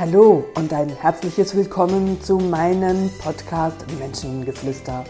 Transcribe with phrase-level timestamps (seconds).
[0.00, 5.04] Hallo und ein herzliches Willkommen zu meinem Podcast Menschengeflüster.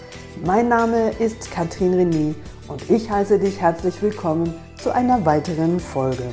[0.46, 2.34] Mein Name ist Katrin René
[2.68, 6.32] und ich heiße dich herzlich willkommen zu einer weiteren Folge.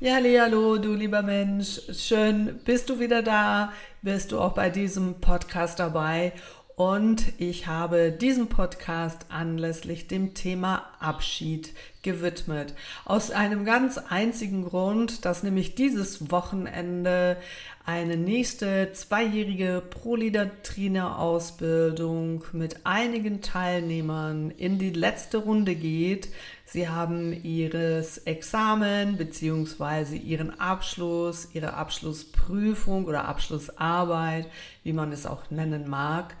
[0.00, 1.80] Ja, hallo, du lieber Mensch.
[1.92, 3.72] Schön, bist du wieder da?
[4.02, 6.32] Bist du auch bei diesem Podcast dabei?
[6.80, 12.72] Und ich habe diesen Podcast anlässlich dem Thema Abschied gewidmet.
[13.04, 17.36] Aus einem ganz einzigen Grund, dass nämlich dieses Wochenende
[17.84, 26.30] eine nächste zweijährige Pro-Leader-Trainer-Ausbildung mit einigen Teilnehmern in die letzte Runde geht.
[26.64, 30.16] Sie haben ihres Examen bzw.
[30.16, 34.46] ihren Abschluss, ihre Abschlussprüfung oder Abschlussarbeit,
[34.82, 36.36] wie man es auch nennen mag.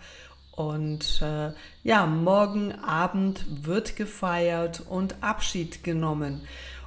[0.60, 1.52] Und äh,
[1.84, 6.42] ja, morgen Abend wird gefeiert und Abschied genommen.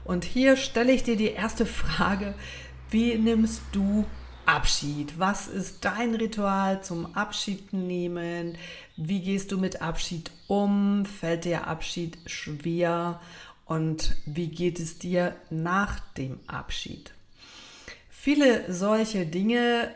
[0.06, 2.36] Und hier stelle ich dir die erste Frage,
[2.92, 4.06] wie nimmst du
[4.46, 5.18] Abschied?
[5.18, 8.60] Was ist dein Ritual zum Abschied nehmen?
[8.96, 11.08] Wie gehst du mit Abschied um?
[11.08, 13.20] Fällt dir Abschied schwer?
[13.66, 17.12] Und wie geht es dir nach dem Abschied?
[18.08, 19.90] Viele solche Dinge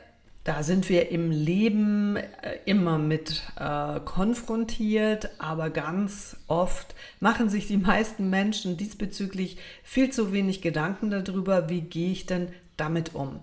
[0.48, 7.68] da sind wir im Leben äh, immer mit äh, konfrontiert, aber ganz oft machen sich
[7.68, 13.42] die meisten Menschen diesbezüglich viel zu wenig Gedanken darüber, wie gehe ich denn damit um.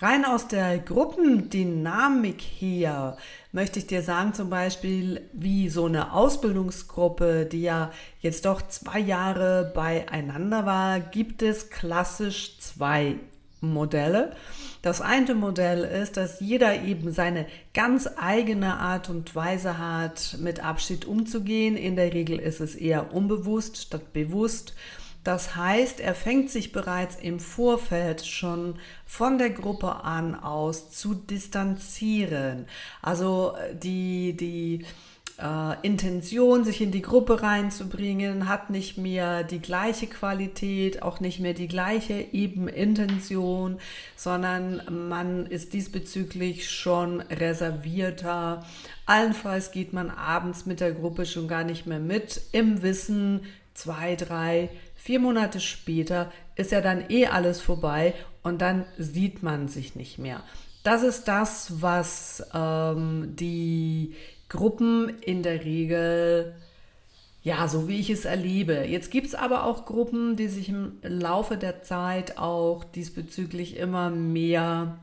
[0.00, 3.16] Rein aus der Gruppendynamik her
[3.52, 8.98] möchte ich dir sagen, zum Beispiel, wie so eine Ausbildungsgruppe, die ja jetzt doch zwei
[8.98, 13.16] Jahre beieinander war, gibt es klassisch zwei
[13.72, 14.32] Modelle.
[14.82, 20.62] Das eine Modell ist, dass jeder eben seine ganz eigene Art und Weise hat, mit
[20.62, 21.76] Abschied umzugehen.
[21.76, 24.74] In der Regel ist es eher unbewusst statt bewusst.
[25.24, 31.14] Das heißt, er fängt sich bereits im Vorfeld schon von der Gruppe an aus zu
[31.14, 32.66] distanzieren.
[33.00, 34.84] Also die, die,
[35.38, 41.40] äh, Intention, sich in die Gruppe reinzubringen, hat nicht mehr die gleiche Qualität, auch nicht
[41.40, 43.78] mehr die gleiche eben Intention,
[44.16, 48.64] sondern man ist diesbezüglich schon reservierter.
[49.06, 53.40] Allenfalls geht man abends mit der Gruppe schon gar nicht mehr mit, im Wissen,
[53.74, 59.68] zwei, drei, vier Monate später ist ja dann eh alles vorbei und dann sieht man
[59.68, 60.42] sich nicht mehr.
[60.84, 64.14] Das ist das, was ähm, die
[64.54, 66.54] Gruppen in der Regel,
[67.42, 68.84] ja, so wie ich es erlebe.
[68.86, 74.10] Jetzt gibt es aber auch Gruppen, die sich im Laufe der Zeit auch diesbezüglich immer
[74.10, 74.96] mehr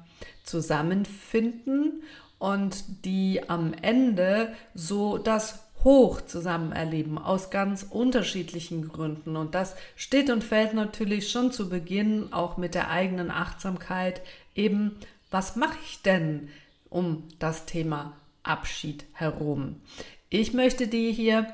[0.44, 2.02] zusammenfinden
[2.40, 9.36] und die am Ende so das Hoch zusammen erleben, aus ganz unterschiedlichen Gründen.
[9.36, 14.22] Und das steht und fällt natürlich schon zu Beginn auch mit der eigenen Achtsamkeit.
[14.56, 14.96] Eben,
[15.30, 16.48] was mache ich denn
[16.90, 19.82] um das Thema Abschied herum.
[20.30, 21.54] Ich möchte dir hier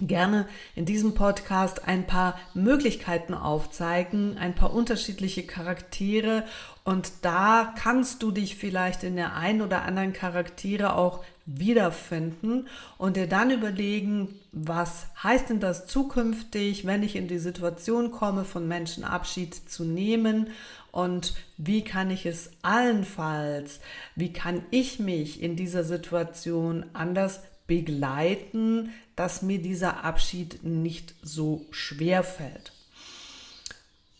[0.00, 6.44] gerne in diesem Podcast ein paar Möglichkeiten aufzeigen, ein paar unterschiedliche Charaktere
[6.84, 12.66] und da kannst du dich vielleicht in der einen oder anderen Charaktere auch wiederfinden
[12.98, 18.44] und dir dann überlegen, was heißt denn das zukünftig, wenn ich in die Situation komme,
[18.44, 20.48] von Menschen Abschied zu nehmen
[20.94, 23.80] und wie kann ich es allenfalls,
[24.14, 31.66] wie kann ich mich in dieser Situation anders begleiten, dass mir dieser Abschied nicht so
[31.72, 32.72] schwer fällt.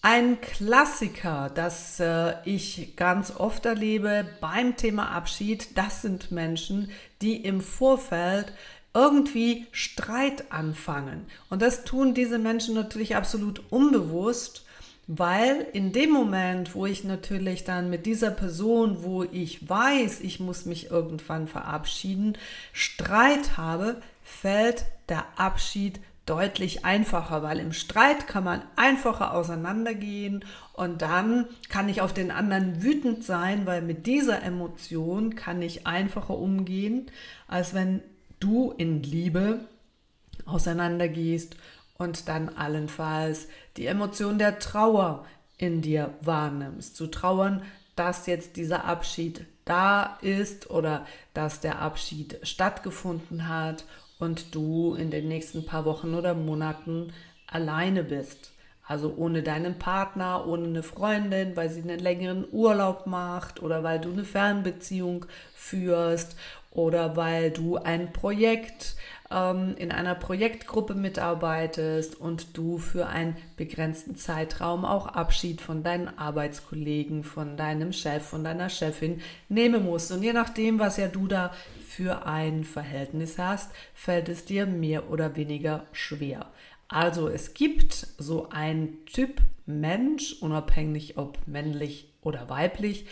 [0.02, 6.90] Ein Klassiker, das äh, ich ganz oft erlebe beim Thema Abschied, das sind Menschen,
[7.22, 8.52] die im Vorfeld
[8.92, 11.26] irgendwie Streit anfangen.
[11.50, 14.64] Und das tun diese Menschen natürlich absolut unbewusst,
[15.06, 20.40] weil in dem Moment, wo ich natürlich dann mit dieser Person, wo ich weiß, ich
[20.40, 22.38] muss mich irgendwann verabschieden,
[22.72, 31.02] Streit habe, fällt der Abschied deutlich einfacher, weil im Streit kann man einfacher auseinandergehen und
[31.02, 36.38] dann kann ich auf den anderen wütend sein, weil mit dieser Emotion kann ich einfacher
[36.38, 37.10] umgehen,
[37.46, 38.00] als wenn
[38.40, 39.60] du in Liebe
[40.46, 41.56] auseinandergehst
[41.98, 45.24] und dann allenfalls die Emotion der Trauer
[45.56, 46.96] in dir wahrnimmst.
[46.96, 47.62] Zu trauern,
[47.96, 53.84] dass jetzt dieser Abschied da ist oder dass der Abschied stattgefunden hat
[54.18, 57.12] und du in den nächsten paar Wochen oder Monaten
[57.46, 58.52] alleine bist.
[58.86, 63.98] Also ohne deinen Partner, ohne eine Freundin, weil sie einen längeren Urlaub macht oder weil
[63.98, 65.24] du eine Fernbeziehung
[65.54, 66.36] führst
[66.70, 68.96] oder weil du ein Projekt
[69.34, 76.16] ähm, in einer Projektgruppe mitarbeitest und du für einen begrenzten Zeitraum auch Abschied von deinen
[76.16, 80.12] Arbeitskollegen, von deinem Chef, von deiner Chefin nehmen musst.
[80.12, 81.52] Und je nachdem, was ja du da
[81.86, 86.46] für ein Verhältnis hast, fällt es dir mehr oder weniger schwer.
[86.88, 93.06] Also es gibt so einen Typ Mensch, unabhängig ob männlich oder weiblich,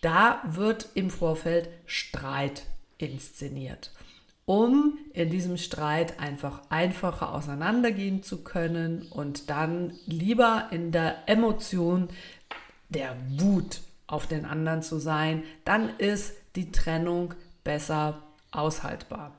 [0.00, 2.64] da wird im Vorfeld Streit
[2.98, 3.92] inszeniert,
[4.52, 12.10] um in diesem Streit einfach einfacher auseinandergehen zu können und dann lieber in der Emotion
[12.90, 17.32] der Wut auf den anderen zu sein, dann ist die Trennung
[17.64, 18.18] besser
[18.50, 19.32] aushaltbar.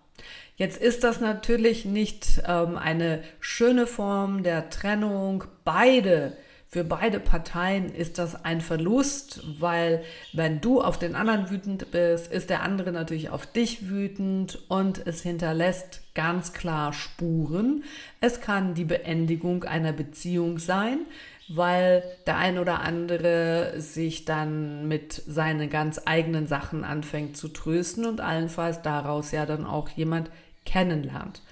[0.56, 5.44] Jetzt ist das natürlich nicht ähm, eine schöne Form der Trennung.
[5.64, 6.36] Beide,
[6.74, 10.04] für beide Parteien ist das ein Verlust, weil
[10.34, 15.06] wenn du auf den anderen wütend bist, ist der andere natürlich auf dich wütend und
[15.06, 17.84] es hinterlässt ganz klar Spuren.
[18.22, 21.02] Es kann die Beendigung einer Beziehung sein,
[21.48, 28.08] weil der ein oder andere sich dann mit seinen ganz eigenen Sachen anfängt zu trösten
[28.08, 30.32] und allenfalls daraus ja dann auch jemand
[30.66, 31.44] kennenlernt.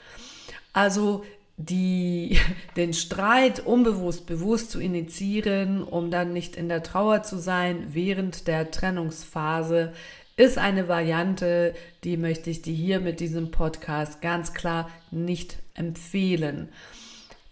[0.73, 1.23] Also
[1.65, 2.37] die,
[2.75, 8.47] den Streit unbewusst, bewusst zu initiieren, um dann nicht in der Trauer zu sein während
[8.47, 9.93] der Trennungsphase,
[10.37, 16.69] ist eine Variante, die möchte ich dir hier mit diesem Podcast ganz klar nicht empfehlen.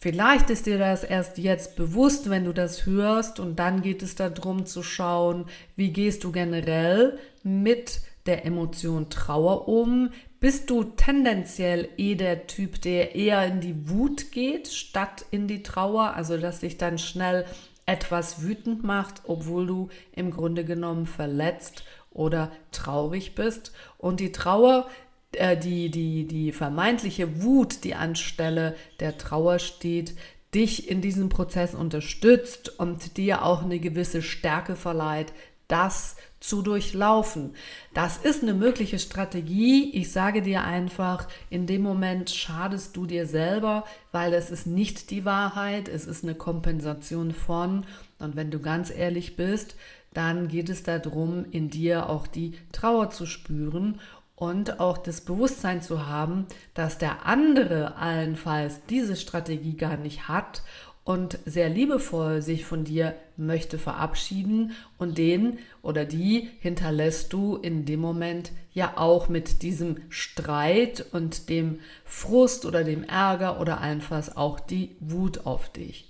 [0.01, 4.15] Vielleicht ist dir das erst jetzt bewusst, wenn du das hörst und dann geht es
[4.15, 5.45] darum zu schauen,
[5.75, 10.11] wie gehst du generell mit der Emotion Trauer um?
[10.39, 15.63] Bist du tendenziell eh der Typ, der eher in die Wut geht, statt in die
[15.63, 16.13] Trauer?
[16.15, 17.45] Also, dass sich dann schnell
[17.85, 23.73] etwas wütend macht, obwohl du im Grunde genommen verletzt oder traurig bist.
[23.97, 24.87] Und die Trauer
[25.33, 30.15] äh, die, die, die vermeintliche Wut, die anstelle der Trauer steht,
[30.55, 35.31] dich in diesem Prozess unterstützt und dir auch eine gewisse Stärke verleiht,
[35.69, 37.53] das zu durchlaufen.
[37.93, 39.91] Das ist eine mögliche Strategie.
[39.91, 45.11] Ich sage dir einfach, in dem Moment schadest du dir selber, weil es ist nicht
[45.11, 47.85] die Wahrheit, es ist eine Kompensation von.
[48.19, 49.75] Und wenn du ganz ehrlich bist,
[50.13, 53.99] dann geht es darum, in dir auch die Trauer zu spüren
[54.35, 60.63] und auch das Bewusstsein zu haben, dass der andere allenfalls diese Strategie gar nicht hat
[61.03, 67.85] und sehr liebevoll sich von dir möchte verabschieden und den oder die hinterlässt du in
[67.85, 74.35] dem Moment ja auch mit diesem Streit und dem Frust oder dem Ärger oder allenfalls
[74.37, 76.08] auch die Wut auf dich.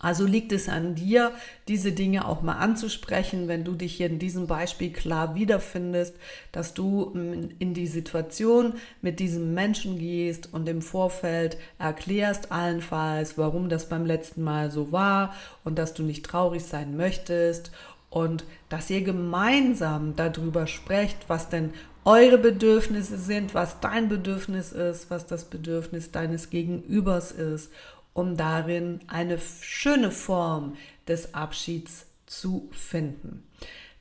[0.00, 1.32] Also liegt es an dir,
[1.66, 6.14] diese Dinge auch mal anzusprechen, wenn du dich hier in diesem Beispiel klar wiederfindest,
[6.52, 7.12] dass du
[7.58, 14.06] in die Situation mit diesem Menschen gehst und im Vorfeld erklärst allenfalls, warum das beim
[14.06, 17.72] letzten Mal so war und dass du nicht traurig sein möchtest
[18.08, 21.72] und dass ihr gemeinsam darüber sprecht, was denn
[22.04, 27.70] eure Bedürfnisse sind, was dein Bedürfnis ist, was das Bedürfnis deines Gegenübers ist
[28.18, 30.76] um darin eine schöne Form
[31.06, 33.44] des Abschieds zu finden.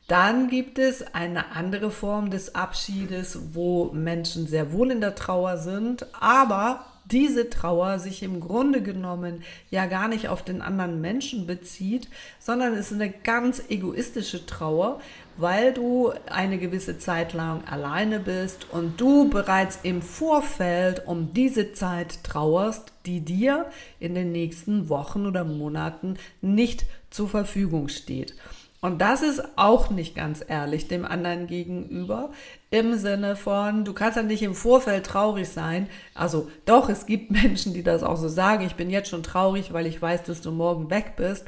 [0.08, 5.58] Dann gibt es eine andere Form des Abschiedes, wo Menschen sehr wohl in der Trauer
[5.58, 11.46] sind, aber diese Trauer sich im Grunde genommen ja gar nicht auf den anderen Menschen
[11.46, 12.10] bezieht,
[12.40, 15.00] sondern es ist eine ganz egoistische Trauer,
[15.38, 21.74] weil du eine gewisse Zeit lang alleine bist und du bereits im Vorfeld um diese
[21.74, 23.68] Zeit trauerst, die dir
[24.00, 28.36] in den nächsten Wochen oder Monaten nicht zur Verfügung steht.
[28.80, 32.30] Und das ist auch nicht ganz ehrlich dem anderen gegenüber
[32.70, 35.90] im Sinne von, du kannst ja nicht im Vorfeld traurig sein.
[36.14, 39.74] Also doch, es gibt Menschen, die das auch so sagen, ich bin jetzt schon traurig,
[39.74, 41.46] weil ich weiß, dass du morgen weg bist.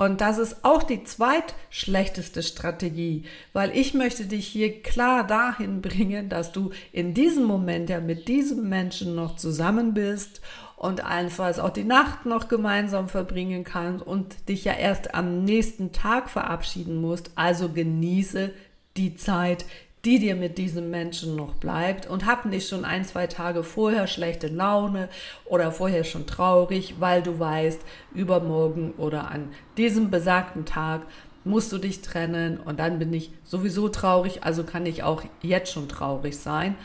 [0.00, 6.30] Und das ist auch die zweitschlechteste Strategie, weil ich möchte dich hier klar dahin bringen,
[6.30, 10.40] dass du in diesem Moment ja mit diesem Menschen noch zusammen bist
[10.78, 15.92] und allenfalls auch die Nacht noch gemeinsam verbringen kannst und dich ja erst am nächsten
[15.92, 17.32] Tag verabschieden musst.
[17.34, 18.54] Also genieße
[18.96, 19.66] die Zeit,
[20.04, 24.06] die dir mit diesem Menschen noch bleibt und hab nicht schon ein, zwei Tage vorher
[24.06, 25.08] schlechte Laune
[25.44, 27.80] oder vorher schon traurig, weil du weißt,
[28.14, 31.02] übermorgen oder an diesem besagten Tag
[31.44, 35.72] musst du dich trennen und dann bin ich sowieso traurig, also kann ich auch jetzt
[35.72, 36.76] schon traurig sein.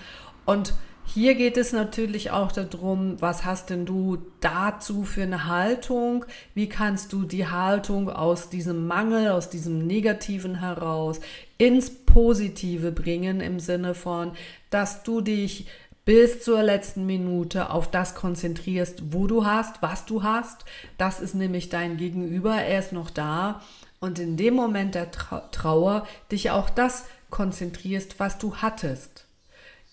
[0.45, 0.73] Und
[1.07, 6.25] hier geht es natürlich auch darum, was hast denn du dazu für eine Haltung?
[6.53, 11.19] Wie kannst du die Haltung aus diesem Mangel, aus diesem Negativen heraus
[11.57, 14.31] ins Positive bringen im Sinne von,
[14.69, 15.67] dass du dich
[16.05, 20.65] bis zur letzten Minute auf das konzentrierst, wo du hast, was du hast.
[20.97, 23.61] Das ist nämlich dein Gegenüber, er ist noch da.
[23.99, 29.24] Und in dem Moment der Trauer dich auch das konzentrierst, was du hattest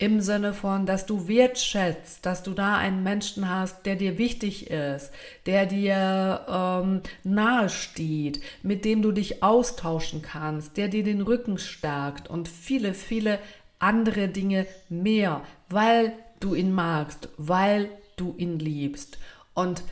[0.02, 4.68] im Sinne von, dass du wertschätzt, dass du da einen Menschen hast, der dir wichtig
[4.68, 5.12] ist,
[5.46, 11.56] der dir ähm, nahe steht, mit dem du dich austauschen kannst, der dir den Rücken
[11.56, 13.38] stärkt und viele, viele
[13.78, 19.18] andere Dinge mehr, weil du ihn magst, weil du ihn liebst
[19.54, 19.84] und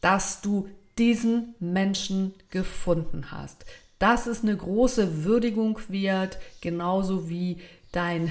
[0.00, 3.66] dass du diesen Menschen gefunden hast.
[3.98, 7.58] Das ist eine große Würdigung wert, genauso wie
[7.98, 8.30] dein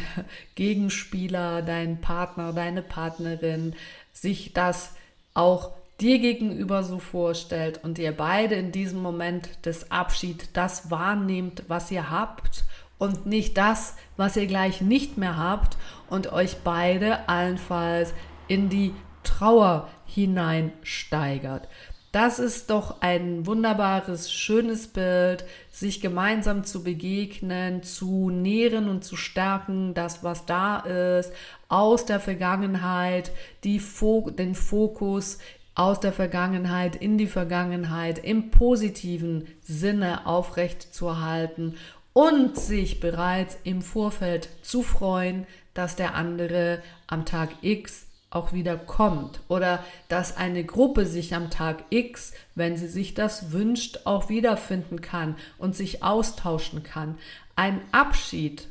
[0.56, 3.76] Gegenspieler, dein Partner, deine Partnerin
[4.14, 4.94] sich das
[5.34, 11.64] auch dir gegenüber so vorstellt und ihr beide in diesem Moment des Abschieds das wahrnehmt,
[11.68, 12.64] was ihr habt
[12.98, 15.78] und nicht das, was ihr gleich nicht mehr habt
[16.10, 18.14] und euch beide allenfalls
[18.48, 18.94] in die
[19.24, 21.68] Trauer hineinsteigert.
[22.14, 29.18] Das ist doch ein wunderbares, schönes Bild, sich gemeinsam zu begegnen, zu nähren und zu
[29.18, 31.34] stärken, das, was da ist,
[31.68, 33.32] aus der Vergangenheit,
[33.80, 35.40] Fo den Fokus
[35.76, 41.76] aus der Vergangenheit in die Vergangenheit im positiven Sinne aufrecht zu erhalten
[42.14, 45.46] und sich bereits im Vorfeld zu freuen,
[45.76, 48.07] dass der andere am Tag X
[48.38, 53.52] auch wieder kommt oder dass eine Gruppe sich am Tag X, wenn sie sich das
[53.52, 57.18] wünscht, auch wiederfinden kann und sich austauschen kann.
[57.56, 58.68] Ein Abschied,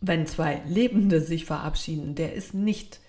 [0.00, 3.00] wenn zwei Lebende sich verabschieden, der ist nicht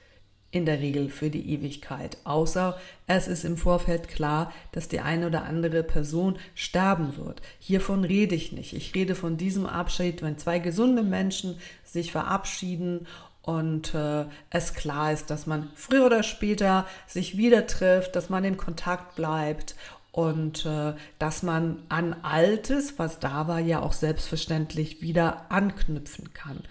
[0.55, 5.27] in der Regel für die Ewigkeit, außer es ist im Vorfeld klar, dass die eine
[5.27, 7.41] oder andere Person sterben wird.
[7.59, 8.71] Hiervon rede ich nicht.
[8.71, 13.05] Ich rede von diesem Abschied, wenn zwei gesunde Menschen sich verabschieden
[13.45, 18.43] und äh, es klar ist, dass man früher oder später sich wieder trifft, dass man
[18.43, 19.75] in Kontakt bleibt
[20.11, 26.61] und äh, dass man an Altes, was da war, ja auch selbstverständlich wieder anknüpfen kann.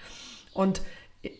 [0.53, 0.83] Und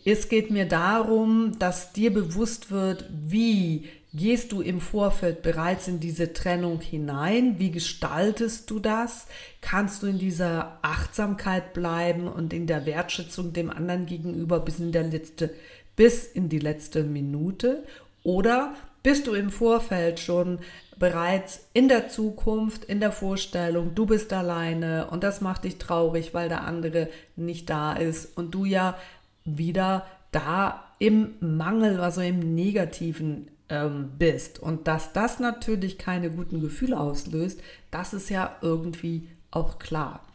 [0.05, 5.99] es geht mir darum, dass dir bewusst wird, wie Gehst du im Vorfeld bereits in
[5.99, 7.59] diese Trennung hinein?
[7.59, 9.27] Wie gestaltest du das?
[9.59, 14.93] Kannst du in dieser Achtsamkeit bleiben und in der Wertschätzung dem anderen gegenüber bis in,
[14.93, 15.53] der letzte,
[15.97, 17.83] bis in die letzte Minute?
[18.23, 20.59] Oder bist du im Vorfeld schon
[20.97, 26.33] bereits in der Zukunft, in der Vorstellung, du bist alleine und das macht dich traurig,
[26.33, 28.97] weil der andere nicht da ist und du ja
[29.43, 34.59] wieder da im Mangel, also im Negativen ähm, bist.
[34.59, 37.59] Und dass das natürlich keine guten Gefühle auslöst,
[37.91, 40.25] das ist ja irgendwie auch klar.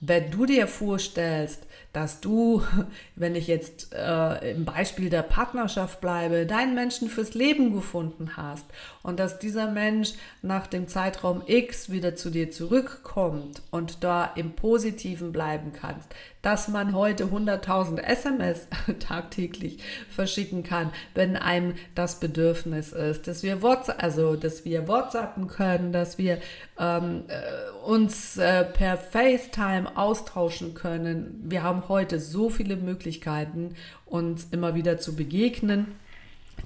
[0.00, 2.62] Wenn du dir vorstellst, dass du,
[3.16, 8.64] wenn ich jetzt äh, im Beispiel der Partnerschaft bleibe, deinen Menschen fürs Leben gefunden hast
[9.02, 14.52] und dass dieser Mensch nach dem Zeitraum X wieder zu dir zurückkommt und da im
[14.52, 16.08] Positiven bleiben kannst,
[16.42, 18.66] dass man heute 100.000 SMS
[18.98, 19.78] tagtäglich
[20.10, 25.92] verschicken kann, wenn einem das Bedürfnis ist, dass wir WhatsApp, also dass wir WhatsAppen können,
[25.92, 26.38] dass wir
[26.78, 31.42] ähm, äh, uns äh, per FaceTime austauschen können.
[31.44, 33.74] Wir haben heute so viele Möglichkeiten,
[34.06, 35.94] uns immer wieder zu begegnen,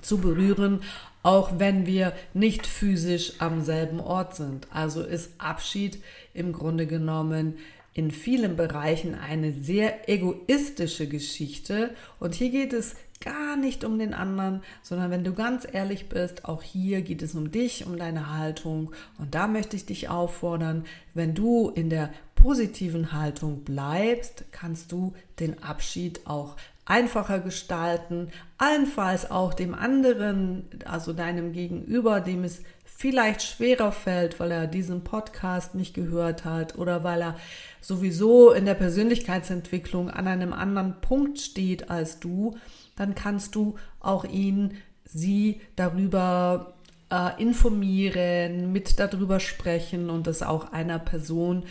[0.02, 0.82] zu berühren,
[1.23, 4.68] auch wenn wir nicht physisch am selben Ort sind.
[4.70, 6.02] Also ist Abschied
[6.35, 7.54] im Grunde genommen
[7.94, 11.94] in vielen Bereichen eine sehr egoistische Geschichte.
[12.20, 16.44] Und hier geht es gar nicht um den anderen, sondern wenn du ganz ehrlich bist,
[16.44, 18.92] auch hier geht es um dich, um deine Haltung.
[19.18, 25.14] Und da möchte ich dich auffordern, wenn du in der positiven Haltung bleibst, kannst du
[25.40, 33.42] den Abschied auch einfacher gestalten, allenfalls auch dem anderen, also deinem Gegenüber, dem es vielleicht
[33.42, 37.37] schwerer fällt, weil er diesen Podcast nicht gehört hat oder weil er
[37.80, 42.56] sowieso in der Persönlichkeitsentwicklung an einem anderen Punkt steht als du,
[42.96, 46.74] dann kannst du auch ihn, sie darüber
[47.10, 51.64] äh, informieren, mit darüber sprechen und es auch einer Person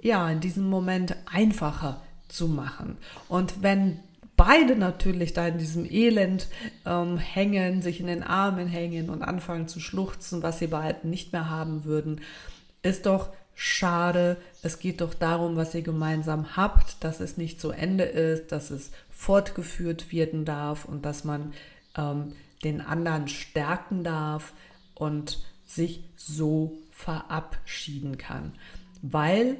[0.00, 2.96] ja in diesem Moment einfacher zu machen.
[3.28, 4.00] Und wenn
[4.36, 6.48] beide natürlich da in diesem Elend
[6.84, 11.32] ähm, hängen, sich in den Armen hängen und anfangen zu schluchzen, was sie behalten nicht
[11.32, 12.20] mehr haben würden,
[12.82, 14.36] ist doch schade.
[14.62, 18.70] Es geht doch darum, was ihr gemeinsam habt, dass es nicht zu Ende ist, dass
[18.70, 21.52] es fortgeführt werden darf und dass man
[21.96, 22.32] ähm,
[22.64, 24.52] den anderen stärken darf
[24.94, 28.52] und sich so verabschieden kann.
[29.00, 29.56] Weil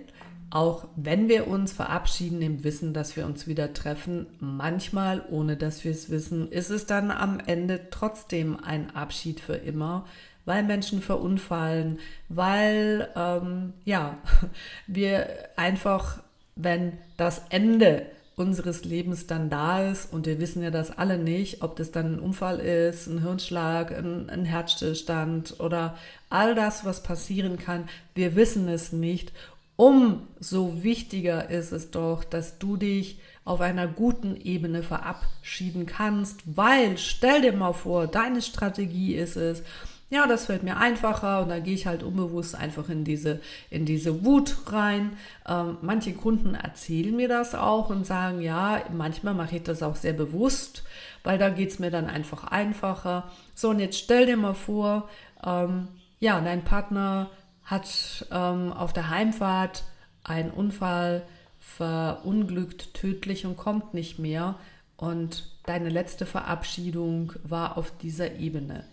[0.50, 5.82] auch wenn wir uns verabschieden im Wissen, dass wir uns wieder treffen, manchmal, ohne dass
[5.82, 10.04] wir es wissen, ist es dann am Ende trotzdem ein Abschied für immer,
[10.44, 14.18] weil Menschen verunfallen, weil ähm, ja,
[14.86, 16.20] wir einfach,
[16.56, 21.62] wenn das Ende unseres Lebens dann da ist und wir wissen ja das alle nicht,
[21.62, 25.96] ob das dann ein Unfall ist, ein Hirnschlag, ein, ein Herzstillstand oder
[26.30, 29.32] all das, was passieren kann, wir wissen es nicht.
[29.76, 36.96] Umso wichtiger ist es doch, dass du dich auf einer guten Ebene verabschieden kannst, weil
[36.98, 39.62] stell dir mal vor, deine Strategie ist es,
[40.12, 43.40] ja, das fällt mir einfacher und dann gehe ich halt unbewusst einfach in diese,
[43.70, 45.16] in diese Wut rein.
[45.48, 49.96] Ähm, manche Kunden erzählen mir das auch und sagen, ja, manchmal mache ich das auch
[49.96, 50.84] sehr bewusst,
[51.24, 53.30] weil da geht es mir dann einfach einfacher.
[53.54, 55.08] So, und jetzt stell dir mal vor,
[55.46, 55.88] ähm,
[56.20, 57.30] ja, dein Partner
[57.64, 59.82] hat ähm, auf der Heimfahrt
[60.24, 61.22] einen Unfall
[61.58, 64.56] verunglückt, tödlich und kommt nicht mehr.
[64.98, 68.84] Und deine letzte Verabschiedung war auf dieser Ebene.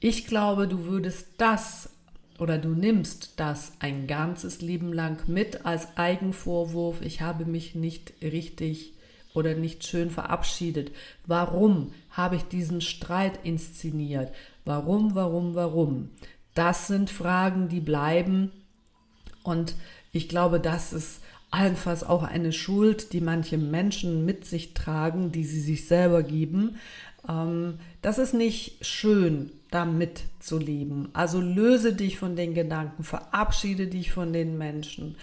[0.00, 1.90] Ich glaube, du würdest das
[2.38, 7.00] oder du nimmst das ein ganzes Leben lang mit als Eigenvorwurf.
[7.00, 8.92] Ich habe mich nicht richtig
[9.32, 10.92] oder nicht schön verabschiedet.
[11.26, 14.32] Warum habe ich diesen Streit inszeniert?
[14.64, 16.10] Warum, warum, warum?
[16.54, 18.50] Das sind Fragen, die bleiben.
[19.42, 19.74] Und
[20.12, 25.44] ich glaube, das ist allenfalls auch eine Schuld, die manche Menschen mit sich tragen, die
[25.44, 26.76] sie sich selber geben.
[27.28, 31.08] Ähm, das ist nicht schön, damit zu leben.
[31.12, 35.16] Also löse dich von den Gedanken, verabschiede dich von den Menschen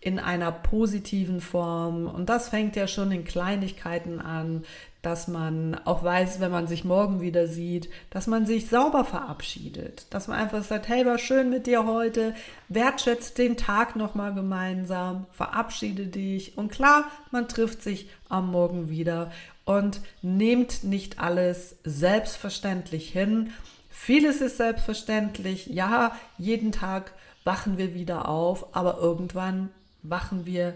[0.00, 2.06] in einer positiven Form.
[2.06, 4.64] Und das fängt ja schon in Kleinigkeiten an,
[5.00, 10.06] dass man auch weiß, wenn man sich morgen wieder sieht, dass man sich sauber verabschiedet,
[10.10, 12.34] dass man einfach sagt, hey, war schön mit dir heute,
[12.68, 16.56] wertschätzt den Tag nochmal gemeinsam, verabschiede dich.
[16.56, 19.30] Und klar, man trifft sich am Morgen wieder
[19.64, 23.52] und nehmt nicht alles selbstverständlich hin.
[23.90, 27.12] Vieles ist selbstverständlich, ja, jeden Tag
[27.44, 29.70] wachen wir wieder auf, aber irgendwann
[30.02, 30.74] wachen wir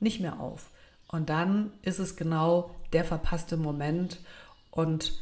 [0.00, 0.70] nicht mehr auf.
[1.08, 4.18] Und dann ist es genau der verpasste Moment
[4.70, 5.12] und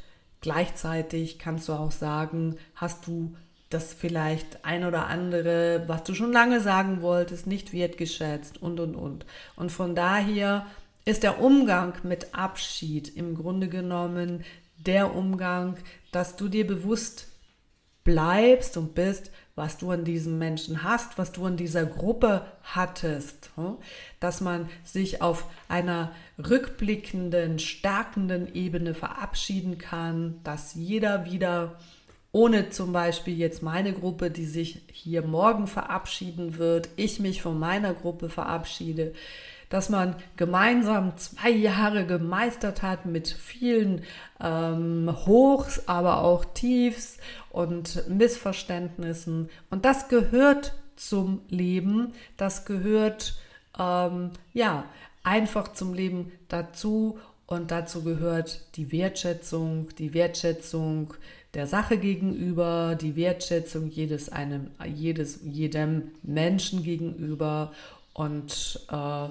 [0.40, 3.35] gleichzeitig kannst du auch sagen, hast du
[3.70, 8.94] das vielleicht ein oder andere, was du schon lange sagen wolltest, nicht wertgeschätzt und und
[8.94, 9.27] und.
[9.57, 10.66] Und von daher
[11.09, 14.44] ist der Umgang mit Abschied im Grunde genommen
[14.77, 15.79] der Umgang,
[16.12, 17.29] dass du dir bewusst
[18.05, 23.51] bleibst und bist, was du an diesem Menschen hast, was du an dieser Gruppe hattest,
[23.55, 23.77] hm?
[24.21, 31.79] dass man sich auf einer rückblickenden, stärkenden Ebene verabschieden kann, dass jeder wieder
[32.33, 37.59] ohne zum Beispiel jetzt meine Gruppe, die sich hier morgen verabschieden wird, ich mich von
[37.59, 39.14] meiner Gruppe verabschiede,
[39.68, 44.02] dass man gemeinsam zwei Jahre gemeistert hat mit vielen
[44.40, 47.18] ähm, Hochs, aber auch Tiefs
[47.50, 49.50] und Missverständnissen.
[49.70, 53.35] Und das gehört zum Leben, das gehört
[53.78, 54.85] ähm, ja
[55.22, 57.18] einfach zum Leben dazu.
[57.46, 61.14] Und dazu gehört die Wertschätzung, die Wertschätzung
[61.54, 67.72] der Sache gegenüber, die Wertschätzung jedes einem, jedes, jedem Menschen gegenüber.
[68.12, 69.28] Und äh,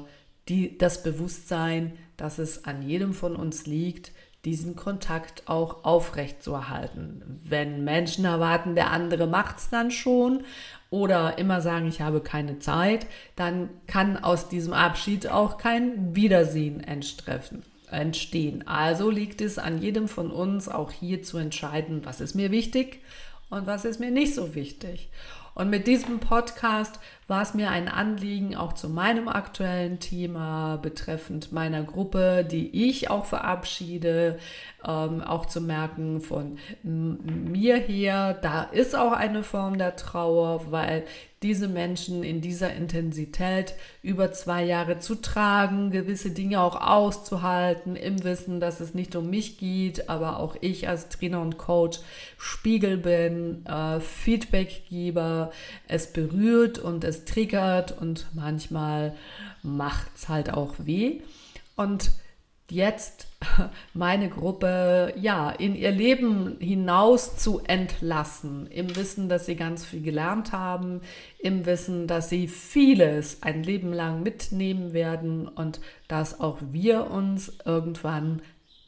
[0.50, 4.12] die, das Bewusstsein, dass es an jedem von uns liegt,
[4.46, 7.42] diesen Kontakt auch aufrecht zu erhalten.
[7.44, 10.44] Wenn Menschen erwarten, der andere macht es dann schon
[10.90, 16.82] oder immer sagen, ich habe keine Zeit, dann kann aus diesem Abschied auch kein Wiedersehen
[16.82, 18.68] entstehen.
[18.68, 23.02] Also liegt es an jedem von uns auch hier zu entscheiden, was ist mir wichtig
[23.50, 25.10] und was ist mir nicht so wichtig.
[25.58, 31.52] Und mit diesem Podcast war es mir ein Anliegen, auch zu meinem aktuellen Thema betreffend
[31.52, 34.38] meiner Gruppe, die ich auch verabschiede,
[34.86, 41.06] ähm, auch zu merken von mir her, da ist auch eine Form der Trauer, weil
[41.44, 48.24] diese Menschen in dieser Intensität über zwei Jahre zu tragen, gewisse Dinge auch auszuhalten, im
[48.24, 52.00] Wissen, dass es nicht um mich geht, aber auch ich als Trainer und Coach
[52.40, 55.47] Spiegel bin, äh, Feedbackgeber,
[55.88, 59.16] es berührt und es triggert und manchmal
[59.64, 61.22] macht es halt auch weh.
[61.76, 62.12] Und
[62.70, 63.28] jetzt
[63.94, 70.02] meine Gruppe ja in ihr Leben hinaus zu entlassen, im Wissen, dass sie ganz viel
[70.02, 71.02] gelernt haben,
[71.40, 77.54] im Wissen, dass sie vieles ein Leben lang mitnehmen werden und dass auch wir uns
[77.66, 78.42] irgendwann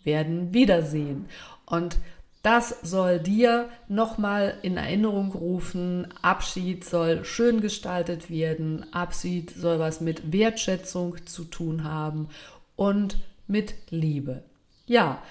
[0.03, 1.27] werden wiedersehen.
[1.65, 1.97] Und
[2.41, 6.07] Das soll dir nochmal in Erinnerung rufen.
[6.21, 8.85] Abschied soll schön gestaltet werden.
[8.93, 12.29] Abschied soll was mit Wertschätzung zu tun haben
[12.77, 14.43] und mit Liebe.
[14.85, 15.21] Ja,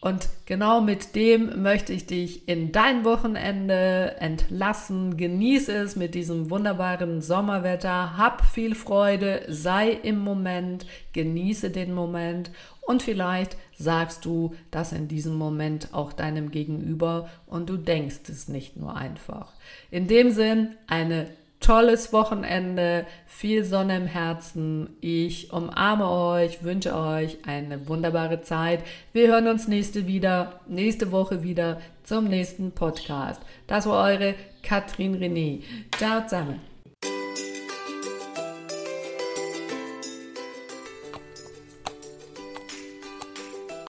[0.00, 5.16] und genau mit dem möchte ich dich in dein Wochenende entlassen.
[5.16, 8.16] Genieße es mit diesem wunderbaren Sommerwetter.
[8.16, 12.52] Hab viel Freude, sei im Moment, genieße den Moment
[12.88, 18.48] und vielleicht sagst du das in diesem Moment auch deinem Gegenüber und du denkst es
[18.48, 19.52] nicht nur einfach.
[19.90, 21.26] In dem Sinn, eine
[21.60, 24.88] tolles Wochenende, viel Sonne im Herzen.
[25.02, 28.80] Ich umarme euch, wünsche euch eine wunderbare Zeit.
[29.12, 33.42] Wir hören uns nächste wieder, nächste Woche wieder zum nächsten Podcast.
[33.66, 35.60] Das war eure Katrin René.
[35.98, 36.77] Ciao zusammen.